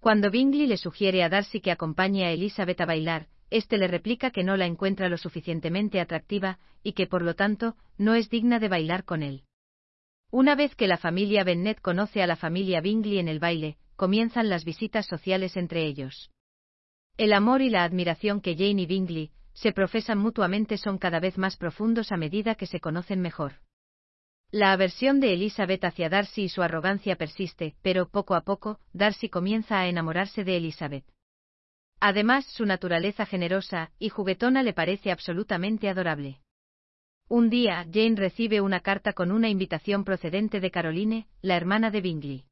Cuando 0.00 0.30
Bingley 0.30 0.66
le 0.66 0.78
sugiere 0.78 1.22
a 1.22 1.28
Darcy 1.28 1.60
que 1.60 1.70
acompañe 1.70 2.24
a 2.24 2.32
Elizabeth 2.32 2.80
a 2.80 2.86
bailar, 2.86 3.28
éste 3.50 3.76
le 3.76 3.86
replica 3.86 4.30
que 4.30 4.42
no 4.42 4.56
la 4.56 4.64
encuentra 4.64 5.10
lo 5.10 5.18
suficientemente 5.18 6.00
atractiva, 6.00 6.58
y 6.82 6.94
que 6.94 7.06
por 7.06 7.20
lo 7.20 7.34
tanto, 7.34 7.76
no 7.98 8.14
es 8.14 8.30
digna 8.30 8.58
de 8.58 8.68
bailar 8.68 9.04
con 9.04 9.22
él. 9.22 9.44
Una 10.30 10.54
vez 10.54 10.74
que 10.74 10.86
la 10.86 10.96
familia 10.96 11.44
Bennet 11.44 11.80
conoce 11.82 12.22
a 12.22 12.26
la 12.26 12.36
familia 12.36 12.80
Bingley 12.80 13.18
en 13.18 13.28
el 13.28 13.40
baile, 13.40 13.76
comienzan 13.96 14.48
las 14.48 14.64
visitas 14.64 15.04
sociales 15.04 15.58
entre 15.58 15.84
ellos. 15.84 16.30
El 17.18 17.34
amor 17.34 17.60
y 17.60 17.68
la 17.68 17.84
admiración 17.84 18.40
que 18.40 18.54
Jane 18.54 18.82
y 18.82 18.86
Bingley, 18.86 19.32
se 19.52 19.72
profesan 19.72 20.16
mutuamente 20.16 20.78
son 20.78 20.96
cada 20.96 21.20
vez 21.20 21.36
más 21.36 21.58
profundos 21.58 22.12
a 22.12 22.16
medida 22.16 22.54
que 22.54 22.66
se 22.66 22.80
conocen 22.80 23.20
mejor. 23.20 23.54
La 24.52 24.72
aversión 24.72 25.20
de 25.20 25.32
Elizabeth 25.32 25.84
hacia 25.84 26.08
Darcy 26.08 26.42
y 26.42 26.48
su 26.48 26.62
arrogancia 26.62 27.14
persiste, 27.14 27.76
pero 27.82 28.08
poco 28.08 28.34
a 28.34 28.40
poco, 28.40 28.80
Darcy 28.92 29.28
comienza 29.28 29.78
a 29.78 29.86
enamorarse 29.86 30.42
de 30.42 30.56
Elizabeth. 30.56 31.04
Además, 32.00 32.46
su 32.46 32.66
naturaleza 32.66 33.26
generosa 33.26 33.92
y 34.00 34.08
juguetona 34.08 34.64
le 34.64 34.72
parece 34.72 35.12
absolutamente 35.12 35.88
adorable. 35.88 36.40
Un 37.28 37.48
día, 37.48 37.86
Jane 37.92 38.16
recibe 38.16 38.60
una 38.60 38.80
carta 38.80 39.12
con 39.12 39.30
una 39.30 39.48
invitación 39.48 40.02
procedente 40.02 40.58
de 40.58 40.72
Caroline, 40.72 41.28
la 41.42 41.56
hermana 41.56 41.92
de 41.92 42.00
Bingley. 42.00 42.44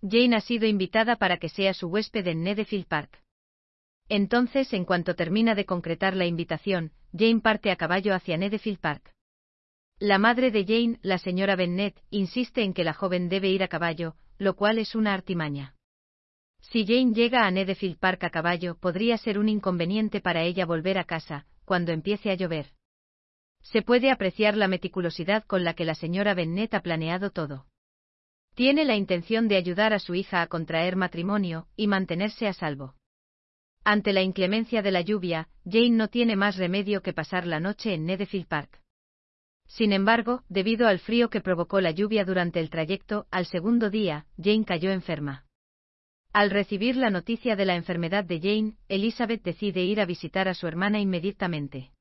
Jane 0.00 0.36
ha 0.36 0.40
sido 0.40 0.68
invitada 0.68 1.16
para 1.16 1.38
que 1.38 1.48
sea 1.48 1.74
su 1.74 1.88
huésped 1.88 2.24
en 2.28 2.44
Nedefield 2.44 2.86
Park. 2.86 3.24
Entonces, 4.08 4.72
en 4.72 4.84
cuanto 4.84 5.16
termina 5.16 5.56
de 5.56 5.64
concretar 5.64 6.14
la 6.14 6.26
invitación, 6.26 6.92
Jane 7.12 7.40
parte 7.40 7.72
a 7.72 7.76
caballo 7.76 8.14
hacia 8.14 8.36
Nedefield 8.36 8.78
Park. 8.78 9.17
La 10.00 10.18
madre 10.18 10.52
de 10.52 10.64
Jane, 10.64 11.00
la 11.02 11.18
señora 11.18 11.56
Bennet, 11.56 12.00
insiste 12.10 12.62
en 12.62 12.72
que 12.72 12.84
la 12.84 12.94
joven 12.94 13.28
debe 13.28 13.48
ir 13.48 13.64
a 13.64 13.68
caballo, 13.68 14.14
lo 14.38 14.54
cual 14.54 14.78
es 14.78 14.94
una 14.94 15.12
artimaña. 15.12 15.74
Si 16.60 16.86
Jane 16.86 17.14
llega 17.14 17.44
a 17.44 17.50
Nedefield 17.50 17.98
Park 17.98 18.22
a 18.22 18.30
caballo, 18.30 18.76
podría 18.76 19.18
ser 19.18 19.40
un 19.40 19.48
inconveniente 19.48 20.20
para 20.20 20.44
ella 20.44 20.66
volver 20.66 20.98
a 20.98 21.04
casa, 21.04 21.46
cuando 21.64 21.90
empiece 21.90 22.30
a 22.30 22.34
llover. 22.34 22.70
Se 23.60 23.82
puede 23.82 24.12
apreciar 24.12 24.56
la 24.56 24.68
meticulosidad 24.68 25.42
con 25.44 25.64
la 25.64 25.74
que 25.74 25.84
la 25.84 25.96
señora 25.96 26.32
Bennet 26.32 26.74
ha 26.74 26.82
planeado 26.82 27.30
todo. 27.30 27.66
Tiene 28.54 28.84
la 28.84 28.94
intención 28.94 29.48
de 29.48 29.56
ayudar 29.56 29.92
a 29.92 29.98
su 29.98 30.14
hija 30.14 30.42
a 30.42 30.46
contraer 30.46 30.94
matrimonio 30.94 31.66
y 31.74 31.88
mantenerse 31.88 32.46
a 32.46 32.52
salvo. 32.52 32.94
Ante 33.82 34.12
la 34.12 34.22
inclemencia 34.22 34.80
de 34.80 34.92
la 34.92 35.00
lluvia, 35.00 35.48
Jane 35.64 35.90
no 35.90 36.06
tiene 36.06 36.36
más 36.36 36.56
remedio 36.56 37.02
que 37.02 37.12
pasar 37.12 37.48
la 37.48 37.58
noche 37.58 37.94
en 37.94 38.06
Nedefield 38.06 38.46
Park. 38.46 38.80
Sin 39.68 39.92
embargo, 39.92 40.42
debido 40.48 40.88
al 40.88 40.98
frío 40.98 41.28
que 41.30 41.40
provocó 41.40 41.80
la 41.80 41.92
lluvia 41.92 42.24
durante 42.24 42.58
el 42.58 42.70
trayecto, 42.70 43.26
al 43.30 43.46
segundo 43.46 43.90
día, 43.90 44.26
Jane 44.42 44.64
cayó 44.64 44.90
enferma. 44.90 45.44
Al 46.32 46.50
recibir 46.50 46.96
la 46.96 47.10
noticia 47.10 47.54
de 47.54 47.64
la 47.64 47.76
enfermedad 47.76 48.24
de 48.24 48.40
Jane, 48.40 48.76
Elizabeth 48.88 49.42
decide 49.42 49.84
ir 49.84 50.00
a 50.00 50.06
visitar 50.06 50.48
a 50.48 50.54
su 50.54 50.66
hermana 50.66 51.00
inmediatamente. 51.00 51.92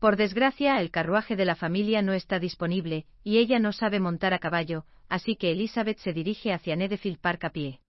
Por 0.00 0.16
desgracia, 0.16 0.80
el 0.80 0.90
carruaje 0.90 1.36
de 1.36 1.44
la 1.44 1.56
familia 1.56 2.02
no 2.02 2.12
está 2.12 2.38
disponible, 2.38 3.06
y 3.22 3.38
ella 3.38 3.58
no 3.58 3.72
sabe 3.72 4.00
montar 4.00 4.32
a 4.32 4.38
caballo, 4.38 4.84
así 5.08 5.36
que 5.36 5.52
Elizabeth 5.52 5.98
se 5.98 6.12
dirige 6.12 6.52
hacia 6.52 6.76
Nedefield 6.76 7.18
Park 7.18 7.44
a 7.44 7.50
pie. 7.50 7.80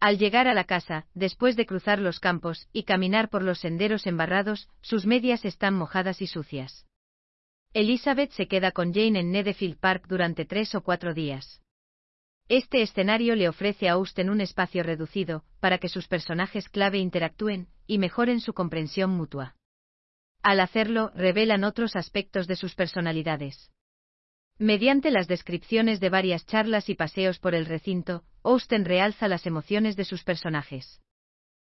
Al 0.00 0.18
llegar 0.18 0.48
a 0.48 0.54
la 0.54 0.64
casa, 0.64 1.06
después 1.14 1.56
de 1.56 1.66
cruzar 1.66 1.98
los 1.98 2.20
campos 2.20 2.68
y 2.72 2.84
caminar 2.84 3.28
por 3.28 3.42
los 3.42 3.60
senderos 3.60 4.06
embarrados, 4.06 4.68
sus 4.80 5.06
medias 5.06 5.44
están 5.44 5.74
mojadas 5.74 6.22
y 6.22 6.26
sucias. 6.26 6.86
Elizabeth 7.72 8.32
se 8.32 8.48
queda 8.48 8.72
con 8.72 8.92
Jane 8.92 9.20
en 9.20 9.30
Nedefield 9.30 9.78
Park 9.78 10.06
durante 10.08 10.44
tres 10.44 10.74
o 10.74 10.82
cuatro 10.82 11.14
días. 11.14 11.62
Este 12.48 12.82
escenario 12.82 13.36
le 13.36 13.48
ofrece 13.48 13.88
a 13.88 13.92
Austen 13.92 14.28
un 14.28 14.40
espacio 14.40 14.82
reducido, 14.82 15.44
para 15.60 15.78
que 15.78 15.88
sus 15.88 16.08
personajes 16.08 16.68
clave 16.68 16.98
interactúen 16.98 17.68
y 17.86 17.98
mejoren 17.98 18.40
su 18.40 18.54
comprensión 18.54 19.10
mutua. 19.10 19.54
Al 20.42 20.58
hacerlo, 20.58 21.12
revelan 21.14 21.62
otros 21.62 21.94
aspectos 21.94 22.48
de 22.48 22.56
sus 22.56 22.74
personalidades. 22.74 23.70
Mediante 24.58 25.12
las 25.12 25.28
descripciones 25.28 26.00
de 26.00 26.08
varias 26.08 26.44
charlas 26.46 26.88
y 26.88 26.96
paseos 26.96 27.38
por 27.38 27.54
el 27.54 27.66
recinto, 27.66 28.24
Austen 28.42 28.84
realza 28.84 29.28
las 29.28 29.46
emociones 29.46 29.94
de 29.94 30.04
sus 30.04 30.24
personajes. 30.24 31.00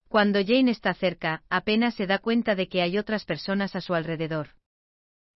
Cuando 0.08 0.38
Jane 0.38 0.70
está 0.70 0.94
cerca, 0.94 1.42
apenas 1.50 1.96
se 1.96 2.06
da 2.06 2.18
cuenta 2.18 2.54
de 2.54 2.68
que 2.68 2.80
hay 2.80 2.96
otras 2.96 3.24
personas 3.24 3.74
a 3.74 3.80
su 3.80 3.94
alrededor. 3.94 4.50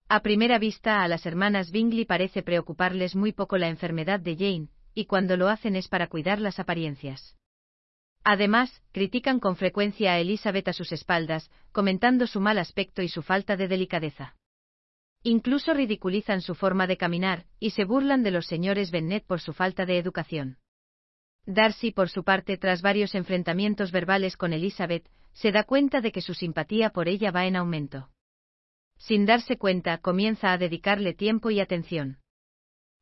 A 0.07 0.19
primera 0.21 0.59
vista 0.59 1.01
a 1.01 1.07
las 1.07 1.25
hermanas 1.25 1.71
Bingley 1.71 2.05
parece 2.05 2.43
preocuparles 2.43 3.15
muy 3.15 3.31
poco 3.31 3.57
la 3.57 3.69
enfermedad 3.69 4.19
de 4.19 4.35
Jane, 4.35 4.67
y 4.93 5.05
cuando 5.05 5.35
lo 5.35 5.49
hacen 5.49 5.75
es 5.75 5.87
para 5.87 6.07
cuidar 6.07 6.39
las 6.39 6.59
apariencias. 6.59 7.35
Además, 8.23 8.83
critican 8.91 9.39
con 9.39 9.55
frecuencia 9.55 10.13
a 10.13 10.19
Elizabeth 10.19 10.67
a 10.67 10.73
sus 10.73 10.91
espaldas, 10.91 11.49
comentando 11.71 12.27
su 12.27 12.39
mal 12.39 12.59
aspecto 12.59 13.01
y 13.01 13.09
su 13.09 13.23
falta 13.23 13.57
de 13.57 13.67
delicadeza. 13.67 14.35
Incluso 15.23 15.73
ridiculizan 15.73 16.41
su 16.41 16.53
forma 16.53 16.85
de 16.85 16.97
caminar, 16.97 17.45
y 17.59 17.71
se 17.71 17.83
burlan 17.83 18.21
de 18.21 18.29
los 18.29 18.45
señores 18.45 18.91
Bennet 18.91 19.25
por 19.25 19.41
su 19.41 19.53
falta 19.53 19.87
de 19.87 19.97
educación. 19.97 20.59
Darcy, 21.47 21.89
por 21.89 22.09
su 22.09 22.23
parte, 22.23 22.57
tras 22.57 22.83
varios 22.83 23.15
enfrentamientos 23.15 23.91
verbales 23.91 24.37
con 24.37 24.53
Elizabeth, 24.53 25.09
se 25.33 25.51
da 25.51 25.63
cuenta 25.63 25.99
de 25.99 26.11
que 26.11 26.21
su 26.21 26.35
simpatía 26.35 26.91
por 26.91 27.07
ella 27.07 27.31
va 27.31 27.47
en 27.47 27.55
aumento. 27.55 28.09
Sin 28.97 29.25
darse 29.25 29.57
cuenta, 29.57 29.97
comienza 29.99 30.51
a 30.51 30.57
dedicarle 30.57 31.13
tiempo 31.13 31.51
y 31.51 31.59
atención. 31.59 32.17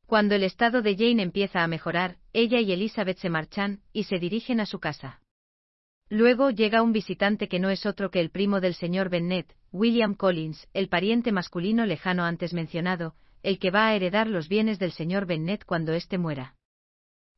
Cuando 0.06 0.34
el 0.34 0.42
estado 0.42 0.82
de 0.82 0.96
Jane 0.96 1.22
empieza 1.22 1.62
a 1.62 1.68
mejorar, 1.68 2.18
ella 2.32 2.60
y 2.60 2.72
Elizabeth 2.72 3.18
se 3.18 3.30
marchan, 3.30 3.80
y 3.92 4.04
se 4.04 4.18
dirigen 4.18 4.60
a 4.60 4.66
su 4.66 4.78
casa. 4.78 5.22
Luego 6.10 6.50
llega 6.50 6.82
un 6.82 6.92
visitante 6.92 7.48
que 7.48 7.58
no 7.58 7.70
es 7.70 7.86
otro 7.86 8.10
que 8.10 8.20
el 8.20 8.30
primo 8.30 8.60
del 8.60 8.74
señor 8.74 9.08
Bennet, 9.08 9.56
William 9.72 10.14
Collins, 10.14 10.68
el 10.74 10.88
pariente 10.88 11.32
masculino 11.32 11.86
lejano 11.86 12.24
antes 12.24 12.52
mencionado, 12.52 13.14
el 13.42 13.58
que 13.58 13.70
va 13.70 13.86
a 13.88 13.94
heredar 13.94 14.28
los 14.28 14.48
bienes 14.48 14.78
del 14.78 14.92
señor 14.92 15.26
Bennet 15.26 15.64
cuando 15.64 15.92
éste 15.92 16.18
muera. 16.18 16.54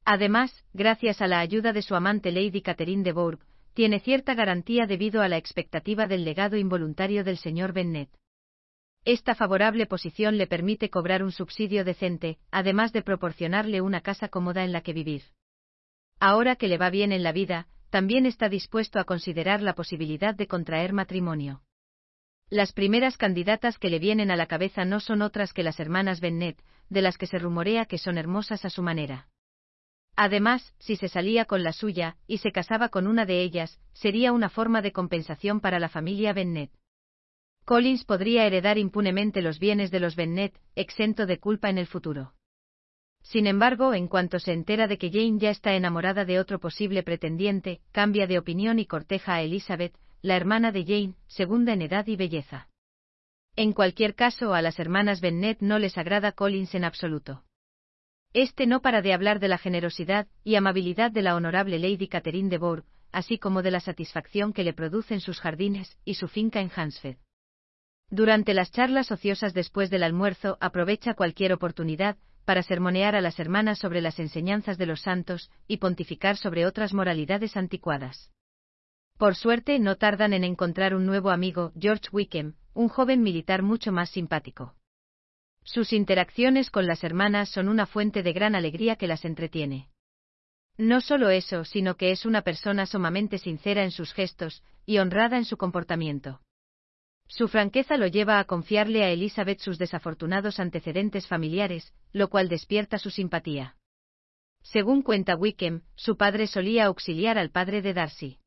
Además, 0.04 0.64
gracias 0.72 1.20
a 1.20 1.26
la 1.26 1.40
ayuda 1.40 1.72
de 1.72 1.82
su 1.82 1.94
amante 1.94 2.30
Lady 2.32 2.62
Catherine 2.62 3.02
de 3.02 3.12
Bourgh, 3.12 3.40
tiene 3.74 4.00
cierta 4.00 4.34
garantía 4.34 4.86
debido 4.86 5.22
a 5.22 5.28
la 5.28 5.36
expectativa 5.36 6.06
del 6.06 6.24
legado 6.24 6.56
involuntario 6.56 7.24
del 7.24 7.38
señor 7.38 7.72
Bennet. 7.72 8.08
Esta 9.06 9.36
favorable 9.36 9.86
posición 9.86 10.36
le 10.36 10.48
permite 10.48 10.90
cobrar 10.90 11.22
un 11.22 11.30
subsidio 11.30 11.84
decente, 11.84 12.38
además 12.50 12.92
de 12.92 13.02
proporcionarle 13.02 13.80
una 13.80 14.00
casa 14.00 14.26
cómoda 14.26 14.64
en 14.64 14.72
la 14.72 14.80
que 14.80 14.92
vivir. 14.92 15.22
Ahora 16.18 16.56
que 16.56 16.66
le 16.66 16.76
va 16.76 16.90
bien 16.90 17.12
en 17.12 17.22
la 17.22 17.30
vida, 17.30 17.68
también 17.90 18.26
está 18.26 18.48
dispuesto 18.48 18.98
a 18.98 19.04
considerar 19.04 19.62
la 19.62 19.74
posibilidad 19.74 20.34
de 20.34 20.48
contraer 20.48 20.92
matrimonio. 20.92 21.62
Las 22.50 22.72
primeras 22.72 23.16
candidatas 23.16 23.78
que 23.78 23.90
le 23.90 24.00
vienen 24.00 24.32
a 24.32 24.36
la 24.36 24.46
cabeza 24.46 24.84
no 24.84 24.98
son 24.98 25.22
otras 25.22 25.52
que 25.52 25.62
las 25.62 25.78
hermanas 25.78 26.20
Bennet, 26.20 26.60
de 26.88 27.02
las 27.02 27.16
que 27.16 27.28
se 27.28 27.38
rumorea 27.38 27.84
que 27.84 27.98
son 27.98 28.18
hermosas 28.18 28.64
a 28.64 28.70
su 28.70 28.82
manera. 28.82 29.28
Además, 30.16 30.74
si 30.80 30.96
se 30.96 31.08
salía 31.08 31.44
con 31.44 31.62
la 31.62 31.72
suya, 31.72 32.16
y 32.26 32.38
se 32.38 32.50
casaba 32.50 32.88
con 32.88 33.06
una 33.06 33.24
de 33.24 33.40
ellas, 33.42 33.78
sería 33.92 34.32
una 34.32 34.48
forma 34.48 34.82
de 34.82 34.90
compensación 34.90 35.60
para 35.60 35.78
la 35.78 35.88
familia 35.88 36.32
Bennet. 36.32 36.72
Collins 37.66 38.04
podría 38.04 38.46
heredar 38.46 38.78
impunemente 38.78 39.42
los 39.42 39.58
bienes 39.58 39.90
de 39.90 39.98
los 39.98 40.14
Bennet, 40.14 40.56
exento 40.76 41.26
de 41.26 41.40
culpa 41.40 41.68
en 41.68 41.78
el 41.78 41.88
futuro. 41.88 42.32
Sin 43.22 43.48
embargo, 43.48 43.92
en 43.92 44.06
cuanto 44.06 44.38
se 44.38 44.52
entera 44.52 44.86
de 44.86 44.98
que 44.98 45.10
Jane 45.10 45.40
ya 45.40 45.50
está 45.50 45.74
enamorada 45.74 46.24
de 46.24 46.38
otro 46.38 46.60
posible 46.60 47.02
pretendiente, 47.02 47.80
cambia 47.90 48.28
de 48.28 48.38
opinión 48.38 48.78
y 48.78 48.86
corteja 48.86 49.34
a 49.34 49.42
Elizabeth, 49.42 49.98
la 50.22 50.36
hermana 50.36 50.70
de 50.70 50.84
Jane, 50.84 51.14
segunda 51.26 51.72
en 51.72 51.82
edad 51.82 52.06
y 52.06 52.14
belleza. 52.14 52.68
En 53.56 53.72
cualquier 53.72 54.14
caso, 54.14 54.54
a 54.54 54.62
las 54.62 54.78
hermanas 54.78 55.20
Bennet 55.20 55.60
no 55.60 55.80
les 55.80 55.98
agrada 55.98 56.30
Collins 56.30 56.72
en 56.76 56.84
absoluto. 56.84 57.42
Este 58.32 58.68
no 58.68 58.80
para 58.80 59.02
de 59.02 59.12
hablar 59.12 59.40
de 59.40 59.48
la 59.48 59.58
generosidad 59.58 60.28
y 60.44 60.54
amabilidad 60.54 61.10
de 61.10 61.22
la 61.22 61.34
honorable 61.34 61.80
Lady 61.80 62.06
Catherine 62.06 62.48
de 62.48 62.58
Bourgh, 62.58 62.84
así 63.10 63.38
como 63.38 63.62
de 63.62 63.72
la 63.72 63.80
satisfacción 63.80 64.52
que 64.52 64.62
le 64.62 64.72
producen 64.72 65.18
sus 65.18 65.40
jardines 65.40 65.98
y 66.04 66.14
su 66.14 66.28
finca 66.28 66.60
en 66.60 66.70
Hansford. 66.72 67.16
Durante 68.10 68.54
las 68.54 68.70
charlas 68.70 69.10
ociosas 69.10 69.52
después 69.52 69.90
del 69.90 70.04
almuerzo 70.04 70.58
aprovecha 70.60 71.14
cualquier 71.14 71.52
oportunidad 71.52 72.16
para 72.44 72.62
sermonear 72.62 73.16
a 73.16 73.20
las 73.20 73.40
hermanas 73.40 73.78
sobre 73.80 74.00
las 74.00 74.20
enseñanzas 74.20 74.78
de 74.78 74.86
los 74.86 75.00
santos 75.00 75.50
y 75.66 75.78
pontificar 75.78 76.36
sobre 76.36 76.64
otras 76.64 76.94
moralidades 76.94 77.56
anticuadas. 77.56 78.30
Por 79.18 79.34
suerte 79.34 79.78
no 79.80 79.96
tardan 79.96 80.32
en 80.32 80.44
encontrar 80.44 80.94
un 80.94 81.06
nuevo 81.06 81.30
amigo, 81.30 81.72
George 81.78 82.08
Wickham, 82.12 82.54
un 82.74 82.88
joven 82.88 83.22
militar 83.22 83.62
mucho 83.62 83.90
más 83.90 84.10
simpático. 84.10 84.74
Sus 85.64 85.92
interacciones 85.92 86.70
con 86.70 86.86
las 86.86 87.02
hermanas 87.02 87.48
son 87.48 87.68
una 87.68 87.86
fuente 87.86 88.22
de 88.22 88.32
gran 88.32 88.54
alegría 88.54 88.94
que 88.94 89.08
las 89.08 89.24
entretiene. 89.24 89.88
No 90.78 91.00
solo 91.00 91.30
eso, 91.30 91.64
sino 91.64 91.96
que 91.96 92.12
es 92.12 92.24
una 92.24 92.42
persona 92.42 92.86
sumamente 92.86 93.38
sincera 93.38 93.82
en 93.82 93.90
sus 93.90 94.12
gestos 94.12 94.62
y 94.84 94.98
honrada 94.98 95.38
en 95.38 95.44
su 95.44 95.56
comportamiento. 95.56 96.40
Su 97.28 97.48
franqueza 97.48 97.96
lo 97.96 98.06
lleva 98.06 98.38
a 98.38 98.44
confiarle 98.44 99.04
a 99.04 99.10
Elizabeth 99.10 99.60
sus 99.60 99.78
desafortunados 99.78 100.60
antecedentes 100.60 101.26
familiares, 101.26 101.92
lo 102.12 102.28
cual 102.28 102.48
despierta 102.48 102.98
su 102.98 103.10
simpatía. 103.10 103.76
Según 104.62 105.02
cuenta 105.02 105.36
Wickham, 105.36 105.82
su 105.94 106.16
padre 106.16 106.46
solía 106.46 106.86
auxiliar 106.86 107.38
al 107.38 107.50
padre 107.50 107.82
de 107.82 107.94
Darcy. 107.94 108.38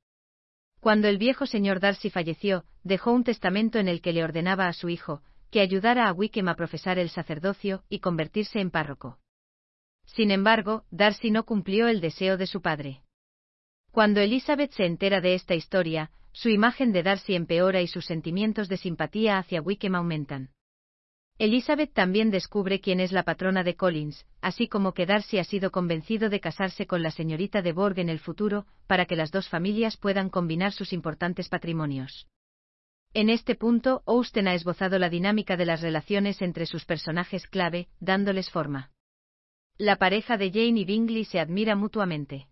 Cuando 0.79 1.07
el 1.07 1.17
viejo 1.17 1.45
señor 1.45 1.79
Darcy 1.79 2.09
falleció, 2.09 2.63
dejó 2.83 3.11
un 3.11 3.23
testamento 3.23 3.79
en 3.79 3.87
el 3.87 4.01
que 4.01 4.13
le 4.13 4.23
ordenaba 4.23 4.67
a 4.67 4.73
su 4.73 4.89
hijo, 4.89 5.21
que 5.51 5.61
ayudara 5.61 6.07
a 6.07 6.13
Wickham 6.13 6.47
a 6.47 6.55
profesar 6.55 6.99
el 6.99 7.09
sacerdocio 7.09 7.83
y 7.89 7.99
convertirse 7.99 8.59
en 8.59 8.71
párroco. 8.71 9.19
Sin 10.05 10.31
embargo, 10.31 10.83
Darcy 10.89 11.31
no 11.31 11.45
cumplió 11.45 11.87
el 11.87 12.01
deseo 12.01 12.37
de 12.37 12.47
su 12.47 12.61
padre. 12.61 13.01
Cuando 13.91 14.21
Elizabeth 14.21 14.71
se 14.71 14.85
entera 14.85 15.21
de 15.21 15.33
esta 15.33 15.55
historia, 15.55 16.11
su 16.31 16.49
imagen 16.49 16.91
de 16.91 17.03
Darcy 17.03 17.35
empeora 17.35 17.81
y 17.81 17.87
sus 17.87 18.05
sentimientos 18.05 18.69
de 18.69 18.77
simpatía 18.77 19.37
hacia 19.37 19.61
Wickham 19.61 19.95
aumentan. 19.95 20.49
Elizabeth 21.39 21.93
también 21.93 22.31
descubre 22.31 22.81
quién 22.81 22.99
es 22.99 23.13
la 23.13 23.23
patrona 23.23 23.63
de 23.63 23.77
Collins, 23.77 24.25
así 24.41 24.67
como 24.67 24.93
que 24.93 25.05
Darcy 25.05 25.39
ha 25.39 25.45
sido 25.45 25.71
convencido 25.71 26.29
de 26.29 26.41
casarse 26.41 26.85
con 26.85 27.01
la 27.01 27.11
señorita 27.11 27.61
de 27.61 27.71
Borg 27.71 27.97
en 27.99 28.09
el 28.09 28.19
futuro, 28.19 28.65
para 28.87 29.05
que 29.05 29.15
las 29.15 29.31
dos 29.31 29.47
familias 29.47 29.95
puedan 29.95 30.29
combinar 30.29 30.73
sus 30.73 30.91
importantes 30.91 31.47
patrimonios. 31.47 32.27
En 33.13 33.29
este 33.29 33.55
punto, 33.55 34.03
Austen 34.05 34.49
ha 34.49 34.53
esbozado 34.53 34.99
la 34.99 35.09
dinámica 35.09 35.55
de 35.55 35.65
las 35.65 35.81
relaciones 35.81 36.41
entre 36.41 36.65
sus 36.65 36.83
personajes 36.83 37.47
clave, 37.47 37.87
dándoles 38.01 38.49
forma. 38.49 38.91
La 39.77 39.95
pareja 39.95 40.35
de 40.35 40.51
Jane 40.51 40.81
y 40.81 40.83
Bingley 40.83 41.23
se 41.23 41.39
admira 41.39 41.77
mutuamente. 41.77 42.48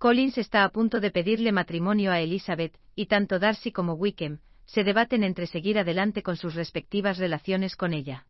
Collins 0.00 0.38
está 0.38 0.64
a 0.64 0.70
punto 0.70 0.98
de 0.98 1.10
pedirle 1.10 1.52
matrimonio 1.52 2.10
a 2.10 2.20
Elizabeth, 2.20 2.74
y 2.94 3.04
tanto 3.04 3.38
Darcy 3.38 3.70
como 3.70 3.92
Wickham 3.92 4.40
se 4.64 4.82
debaten 4.82 5.22
entre 5.24 5.46
seguir 5.46 5.78
adelante 5.78 6.22
con 6.22 6.38
sus 6.38 6.54
respectivas 6.54 7.18
relaciones 7.18 7.76
con 7.76 7.92
ella. 7.92 8.26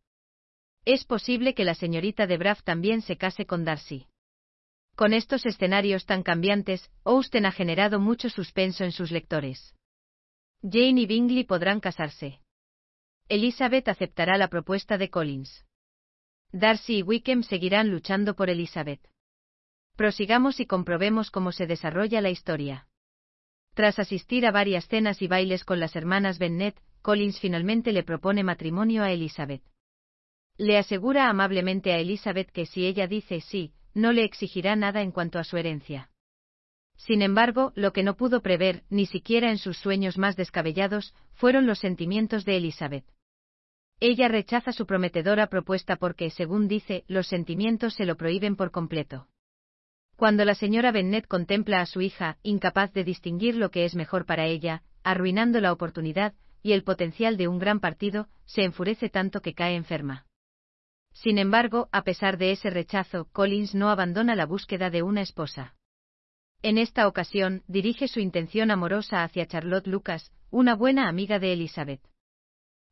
Es 0.85 1.05
posible 1.05 1.55
que 1.55 1.65
la 1.65 1.77
señorita 1.77 2.27
de 2.27 2.39
Braff 2.39 2.65
también 2.65 3.03
se 3.03 3.17
case 3.17 3.47
con 3.47 3.65
Darcy. 3.65 4.09
Con 4.97 5.13
estos 5.13 5.47
escenarios 5.47 6.07
tan 6.07 6.25
cambiantes, 6.25 6.91
Austen 7.05 7.47
ha 7.47 7.53
generado 7.53 8.01
mucho 8.01 8.31
suspenso 8.31 8.83
en 8.83 8.91
sus 8.91 9.13
lectores. 9.13 9.77
Jane 10.63 11.03
y 11.03 11.07
Bingley 11.07 11.45
podrán 11.45 11.79
casarse. 11.79 12.41
Elizabeth 13.29 13.87
aceptará 13.87 14.37
la 14.39 14.49
propuesta 14.49 14.99
de 14.99 15.09
Collins. 15.09 15.65
Darcy 16.51 16.99
y 16.99 17.03
Wickham 17.03 17.45
seguirán 17.45 17.91
luchando 17.91 18.35
por 18.35 18.51
Elizabeth. 18.51 19.01
Prosigamos 20.01 20.61
y 20.61 20.65
comprobemos 20.65 21.31
cómo 21.31 21.53
se 21.53 21.67
desarrolla 21.67 22.23
la 22.23 22.31
historia. 22.31 22.89
Tras 23.75 23.99
asistir 23.99 24.47
a 24.47 24.51
varias 24.51 24.89
cenas 24.89 25.21
y 25.21 25.27
bailes 25.27 25.63
con 25.63 25.79
las 25.79 25.95
hermanas 25.95 26.39
Bennet, 26.39 26.75
Collins 27.03 27.39
finalmente 27.39 27.93
le 27.93 28.03
propone 28.03 28.43
matrimonio 28.43 29.03
a 29.03 29.13
Elizabeth. 29.13 29.61
Le 30.57 30.79
asegura 30.79 31.29
amablemente 31.29 31.93
a 31.93 31.99
Elizabeth 31.99 32.51
que 32.51 32.65
si 32.65 32.87
ella 32.87 33.07
dice 33.09 33.43
sí, 33.43 33.75
no 33.93 34.13
le 34.13 34.25
exigirá 34.25 34.75
nada 34.75 35.03
en 35.03 35.13
cuanto 35.13 35.39
a 35.39 35.45
su 35.45 35.59
herencia. 35.59 36.11
Sin 36.97 37.21
embargo, 37.21 37.75
lo 37.77 37.93
que 37.93 38.03
no 38.03 38.17
pudo 38.17 38.41
prever, 38.41 38.85
ni 38.89 39.05
siquiera 39.05 39.51
en 39.51 39.59
sus 39.59 39.77
sueños 39.77 40.17
más 40.17 40.35
descabellados, 40.35 41.15
fueron 41.35 41.67
los 41.67 41.79
sentimientos 41.79 42.47
de 42.47 42.57
Elizabeth. 42.57 43.05
Ella 44.01 44.29
rechaza 44.29 44.73
su 44.73 44.87
prometedora 44.87 45.49
propuesta 45.49 45.97
porque, 45.97 46.31
según 46.31 46.69
dice, 46.69 47.05
los 47.07 47.27
sentimientos 47.27 47.93
se 47.93 48.07
lo 48.07 48.17
prohíben 48.17 48.57
por 48.57 48.71
completo. 48.71 49.29
Cuando 50.21 50.45
la 50.45 50.55
señora 50.55 50.93
Bennet 50.93 51.27
contempla 51.27 51.81
a 51.81 51.87
su 51.87 52.03
hija, 52.03 52.37
incapaz 52.43 52.93
de 52.93 53.05
distinguir 53.05 53.57
lo 53.57 53.71
que 53.71 53.87
es 53.87 53.95
mejor 53.95 54.27
para 54.27 54.45
ella, 54.45 54.83
arruinando 55.03 55.63
la 55.63 55.73
oportunidad 55.73 56.35
y 56.63 56.73
el 56.73 56.85
potencial 56.85 57.39
de 57.39 57.49
un 57.49 57.59
gran 57.59 57.81
partido, 57.81 58.29
se 58.45 58.65
enfurece 58.65 59.09
tanto 59.09 59.41
que 59.41 59.55
cae 59.55 59.77
enferma. 59.77 60.27
Sin 61.15 61.39
embargo, 61.39 61.89
a 61.91 62.03
pesar 62.03 62.37
de 62.37 62.51
ese 62.51 62.69
rechazo, 62.69 63.29
Collins 63.33 63.75
no 63.75 63.89
abandona 63.89 64.35
la 64.35 64.45
búsqueda 64.45 64.91
de 64.91 65.03
una 65.03 65.23
esposa. 65.23 65.75
En 66.61 66.77
esta 66.77 67.09
ocasión, 67.09 67.63
dirige 67.67 68.07
su 68.07 68.21
intención 68.21 68.71
amorosa 68.71 69.25
hacia 69.25 69.47
Charlotte 69.47 69.87
Lucas, 69.87 70.33
una 70.51 70.75
buena 70.75 71.09
amiga 71.09 71.39
de 71.39 71.55
Elizabeth. 71.55 72.03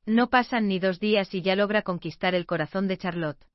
No 0.06 0.30
pasan 0.30 0.66
ni 0.66 0.78
dos 0.78 0.98
días 0.98 1.34
y 1.34 1.42
ya 1.42 1.56
logra 1.56 1.82
conquistar 1.82 2.34
el 2.34 2.46
corazón 2.46 2.88
de 2.88 2.96
Charlotte. 2.96 3.47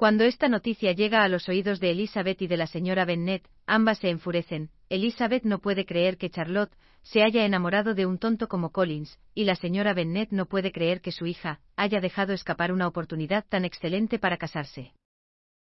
Cuando 0.00 0.24
esta 0.24 0.48
noticia 0.48 0.92
llega 0.92 1.22
a 1.22 1.28
los 1.28 1.46
oídos 1.50 1.78
de 1.78 1.90
Elizabeth 1.90 2.40
y 2.40 2.46
de 2.46 2.56
la 2.56 2.66
señora 2.66 3.04
Bennet, 3.04 3.46
ambas 3.66 3.98
se 3.98 4.08
enfurecen. 4.08 4.70
Elizabeth 4.88 5.44
no 5.44 5.58
puede 5.58 5.84
creer 5.84 6.16
que 6.16 6.30
Charlotte 6.30 6.72
se 7.02 7.22
haya 7.22 7.44
enamorado 7.44 7.92
de 7.92 8.06
un 8.06 8.16
tonto 8.16 8.48
como 8.48 8.72
Collins, 8.72 9.18
y 9.34 9.44
la 9.44 9.56
señora 9.56 9.92
Bennet 9.92 10.30
no 10.30 10.46
puede 10.46 10.72
creer 10.72 11.02
que 11.02 11.12
su 11.12 11.26
hija 11.26 11.60
haya 11.76 12.00
dejado 12.00 12.32
escapar 12.32 12.72
una 12.72 12.88
oportunidad 12.88 13.44
tan 13.46 13.66
excelente 13.66 14.18
para 14.18 14.38
casarse. 14.38 14.94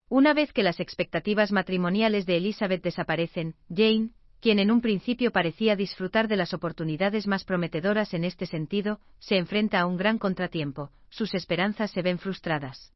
Una 0.10 0.34
vez 0.34 0.52
que 0.52 0.62
las 0.62 0.82
expectativas 0.82 1.54
matrimoniales 1.54 2.26
de 2.26 2.36
Elizabeth 2.36 2.84
desaparecen, 2.84 3.56
Jane, 3.74 4.10
quien 4.42 4.60
en 4.60 4.72
un 4.72 4.82
principio 4.82 5.32
parecía 5.32 5.78
disfrutar 5.78 6.28
de 6.28 6.36
las 6.36 6.54
oportunidades 6.54 7.28
más 7.28 7.46
prometedoras 7.46 8.14
en 8.14 8.26
este 8.26 8.46
sentido, 8.46 9.00
se 9.20 9.38
enfrenta 9.38 9.80
a 9.80 9.86
un 9.86 9.96
gran 9.96 10.18
contratiempo, 10.18 10.92
sus 11.10 11.34
esperanzas 11.34 11.92
se 11.92 12.02
ven 12.02 12.20
frustradas. 12.20 12.92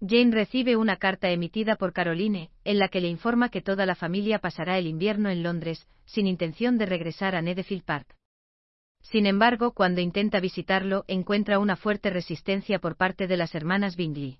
Jane 0.00 0.30
recibe 0.30 0.76
una 0.76 0.96
carta 0.96 1.28
emitida 1.30 1.74
por 1.74 1.92
Caroline, 1.92 2.50
en 2.64 2.78
la 2.78 2.88
que 2.88 3.00
le 3.00 3.08
informa 3.08 3.48
que 3.48 3.62
toda 3.62 3.84
la 3.84 3.96
familia 3.96 4.38
pasará 4.38 4.78
el 4.78 4.86
invierno 4.86 5.28
en 5.28 5.42
Londres, 5.42 5.88
sin 6.06 6.28
intención 6.28 6.78
de 6.78 6.86
regresar 6.86 7.34
a 7.34 7.42
Netherfield 7.42 7.84
Park. 7.84 8.14
Sin 9.02 9.26
embargo, 9.26 9.72
cuando 9.72 10.00
intenta 10.00 10.38
visitarlo, 10.38 11.04
encuentra 11.08 11.58
una 11.58 11.76
fuerte 11.76 12.10
resistencia 12.10 12.78
por 12.78 12.96
parte 12.96 13.26
de 13.26 13.36
las 13.36 13.54
hermanas 13.54 13.96
Bingley. 13.96 14.38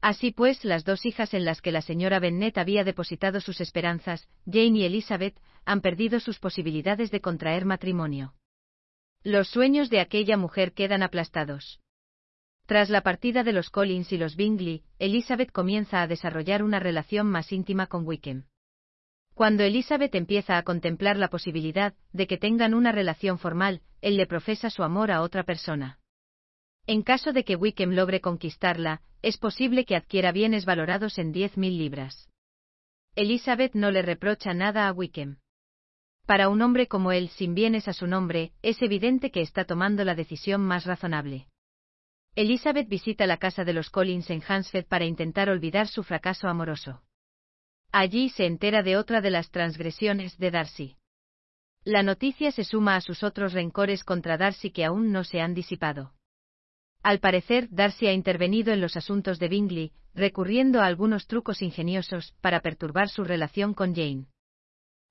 Así 0.00 0.32
pues, 0.32 0.64
las 0.64 0.84
dos 0.84 1.04
hijas 1.04 1.34
en 1.34 1.44
las 1.44 1.60
que 1.60 1.70
la 1.70 1.82
señora 1.82 2.18
Bennet 2.18 2.56
había 2.58 2.82
depositado 2.82 3.40
sus 3.40 3.60
esperanzas, 3.60 4.26
Jane 4.46 4.78
y 4.78 4.84
Elizabeth, 4.84 5.38
han 5.64 5.80
perdido 5.80 6.18
sus 6.18 6.38
posibilidades 6.38 7.10
de 7.10 7.20
contraer 7.20 7.66
matrimonio. 7.66 8.34
Los 9.22 9.48
sueños 9.48 9.90
de 9.90 10.00
aquella 10.00 10.36
mujer 10.36 10.72
quedan 10.72 11.02
aplastados. 11.02 11.81
Tras 12.66 12.90
la 12.90 13.02
partida 13.02 13.42
de 13.42 13.52
los 13.52 13.70
Collins 13.70 14.12
y 14.12 14.18
los 14.18 14.36
Bingley, 14.36 14.84
Elizabeth 14.98 15.50
comienza 15.50 16.00
a 16.00 16.06
desarrollar 16.06 16.62
una 16.62 16.78
relación 16.78 17.26
más 17.26 17.52
íntima 17.52 17.86
con 17.86 18.06
Wickham. 18.06 18.44
Cuando 19.34 19.64
Elizabeth 19.64 20.14
empieza 20.14 20.58
a 20.58 20.62
contemplar 20.62 21.16
la 21.16 21.28
posibilidad 21.28 21.94
de 22.12 22.26
que 22.26 22.36
tengan 22.36 22.74
una 22.74 22.92
relación 22.92 23.38
formal, 23.38 23.80
él 24.00 24.16
le 24.16 24.26
profesa 24.26 24.70
su 24.70 24.82
amor 24.82 25.10
a 25.10 25.22
otra 25.22 25.42
persona. 25.42 25.98
En 26.86 27.02
caso 27.02 27.32
de 27.32 27.44
que 27.44 27.56
Wickham 27.56 27.90
logre 27.90 28.20
conquistarla, 28.20 29.02
es 29.22 29.38
posible 29.38 29.84
que 29.84 29.96
adquiera 29.96 30.32
bienes 30.32 30.64
valorados 30.64 31.18
en 31.18 31.32
10.000 31.32 31.78
libras. 31.78 32.28
Elizabeth 33.14 33.74
no 33.74 33.90
le 33.90 34.02
reprocha 34.02 34.52
nada 34.52 34.88
a 34.88 34.92
Wickham. 34.92 35.38
Para 36.26 36.48
un 36.48 36.62
hombre 36.62 36.88
como 36.88 37.12
él 37.12 37.28
sin 37.28 37.54
bienes 37.54 37.88
a 37.88 37.92
su 37.92 38.06
nombre, 38.06 38.52
es 38.62 38.80
evidente 38.82 39.30
que 39.30 39.40
está 39.40 39.64
tomando 39.64 40.04
la 40.04 40.14
decisión 40.14 40.60
más 40.62 40.86
razonable. 40.86 41.46
Elizabeth 42.34 42.88
visita 42.88 43.26
la 43.26 43.36
casa 43.36 43.62
de 43.62 43.74
los 43.74 43.90
Collins 43.90 44.30
en 44.30 44.42
Hansford 44.46 44.86
para 44.86 45.04
intentar 45.04 45.50
olvidar 45.50 45.86
su 45.86 46.02
fracaso 46.02 46.48
amoroso. 46.48 47.02
Allí 47.92 48.30
se 48.30 48.46
entera 48.46 48.82
de 48.82 48.96
otra 48.96 49.20
de 49.20 49.30
las 49.30 49.50
transgresiones 49.50 50.38
de 50.38 50.50
Darcy. 50.50 50.96
La 51.84 52.02
noticia 52.02 52.50
se 52.50 52.64
suma 52.64 52.96
a 52.96 53.02
sus 53.02 53.22
otros 53.22 53.52
rencores 53.52 54.02
contra 54.02 54.38
Darcy 54.38 54.70
que 54.70 54.86
aún 54.86 55.12
no 55.12 55.24
se 55.24 55.42
han 55.42 55.52
disipado. 55.52 56.14
Al 57.02 57.18
parecer, 57.18 57.68
Darcy 57.70 58.06
ha 58.06 58.12
intervenido 58.12 58.72
en 58.72 58.80
los 58.80 58.96
asuntos 58.96 59.38
de 59.38 59.48
Bingley, 59.48 59.92
recurriendo 60.14 60.80
a 60.80 60.86
algunos 60.86 61.26
trucos 61.26 61.60
ingeniosos 61.60 62.32
para 62.40 62.60
perturbar 62.60 63.10
su 63.10 63.24
relación 63.24 63.74
con 63.74 63.94
Jane. 63.94 64.28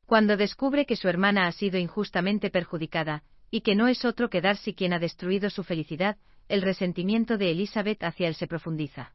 Cuando 0.07 0.37
descubre 0.37 0.87
que 0.87 0.95
su 0.95 1.07
hermana 1.07 1.45
ha 1.45 1.51
sido 1.51 1.77
injustamente 1.77 2.49
perjudicada, 2.49 3.23
y 3.51 3.61
que 3.61 3.75
no 3.75 3.87
es 3.89 4.05
otro 4.05 4.29
que 4.29 4.41
Darcy 4.41 4.73
quien 4.73 4.93
ha 4.93 4.99
destruido 4.99 5.49
su 5.49 5.63
felicidad, 5.63 6.17
el 6.51 6.61
resentimiento 6.61 7.37
de 7.37 7.51
Elizabeth 7.51 8.03
hacia 8.03 8.27
él 8.27 8.35
se 8.35 8.47
profundiza. 8.47 9.13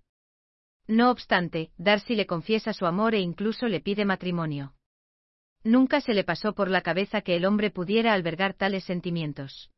No 0.88 1.11
obstante, 1.11 1.71
Darcy 1.76 2.14
le 2.14 2.26
confiesa 2.26 2.73
su 2.73 2.87
amor 2.87 3.14
e 3.14 3.21
incluso 3.21 3.66
le 3.66 3.81
pide 3.81 4.05
matrimonio. 4.05 4.75
Nunca 5.64 6.00
se 6.00 6.14
le 6.14 6.25
pasó 6.25 6.55
por 6.55 6.71
la 6.71 6.81
cabeza 6.81 7.23
que 7.23 7.37
el 7.37 7.45
hombre 7.45 7.71
pudiera 7.71 8.12
albergar 8.12 8.55
tales 8.55 8.85
sentimientos. 8.85 9.71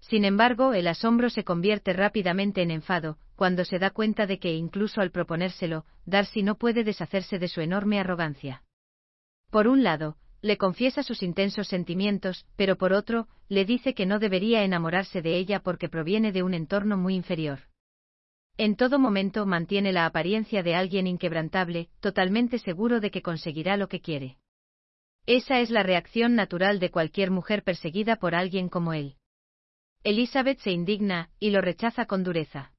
Sin 0.00 0.24
embargo, 0.24 0.72
el 0.72 0.86
asombro 0.86 1.30
se 1.30 1.44
convierte 1.44 1.92
rápidamente 1.92 2.62
en 2.62 2.70
enfado, 2.70 3.18
cuando 3.36 3.64
se 3.64 3.78
da 3.78 3.90
cuenta 3.90 4.26
de 4.26 4.38
que 4.38 4.54
incluso 4.54 5.00
al 5.00 5.10
proponérselo, 5.10 5.84
Darcy 6.06 6.42
no 6.42 6.56
puede 6.56 6.84
deshacerse 6.84 7.38
de 7.38 7.48
su 7.48 7.60
enorme 7.60 8.00
arrogancia. 8.00 8.62
Por 9.50 9.66
un 9.66 9.82
lado, 9.82 10.16
le 10.42 10.56
confiesa 10.56 11.02
sus 11.02 11.22
intensos 11.22 11.68
sentimientos, 11.68 12.46
pero 12.56 12.76
por 12.76 12.92
otro, 12.92 13.28
le 13.48 13.64
dice 13.64 13.94
que 13.94 14.06
no 14.06 14.18
debería 14.18 14.64
enamorarse 14.64 15.22
de 15.22 15.36
ella 15.36 15.60
porque 15.60 15.88
proviene 15.88 16.32
de 16.32 16.42
un 16.42 16.54
entorno 16.54 16.96
muy 16.96 17.14
inferior. 17.14 17.60
En 18.56 18.76
todo 18.76 18.98
momento 18.98 19.46
mantiene 19.46 19.92
la 19.92 20.06
apariencia 20.06 20.62
de 20.62 20.74
alguien 20.74 21.06
inquebrantable, 21.06 21.88
totalmente 22.00 22.58
seguro 22.58 23.00
de 23.00 23.10
que 23.10 23.22
conseguirá 23.22 23.76
lo 23.76 23.88
que 23.88 24.00
quiere. 24.00 24.38
Esa 25.26 25.60
es 25.60 25.70
la 25.70 25.82
reacción 25.82 26.34
natural 26.34 26.80
de 26.80 26.90
cualquier 26.90 27.30
mujer 27.30 27.62
perseguida 27.62 28.16
por 28.16 28.34
alguien 28.34 28.68
como 28.68 28.92
él. 28.92 29.16
Elizabeth 30.02 30.58
se 30.60 30.72
indigna, 30.72 31.30
y 31.38 31.50
lo 31.50 31.60
rechaza 31.60 32.06
con 32.06 32.24
dureza. 32.24 32.72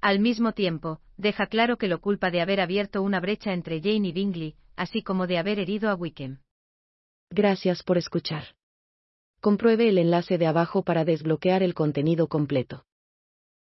Al 0.00 0.20
mismo 0.20 0.52
tiempo, 0.52 1.00
deja 1.18 1.46
claro 1.46 1.76
que 1.76 1.88
lo 1.88 2.00
culpa 2.00 2.30
de 2.30 2.40
haber 2.40 2.60
abierto 2.60 3.02
una 3.02 3.20
brecha 3.20 3.52
entre 3.52 3.80
Jane 3.80 4.08
y 4.08 4.12
Bingley, 4.12 4.56
así 4.76 5.02
como 5.02 5.26
de 5.26 5.36
haber 5.36 5.58
herido 5.58 5.90
a 5.90 5.94
Wickham. 5.94 6.40
Gracias 7.32 7.84
por 7.84 7.96
escuchar. 7.96 8.56
Compruebe 9.40 9.88
el 9.88 9.98
enlace 9.98 10.36
de 10.36 10.48
abajo 10.48 10.82
para 10.82 11.04
desbloquear 11.04 11.62
el 11.62 11.74
contenido 11.74 12.26
completo. 12.26 12.84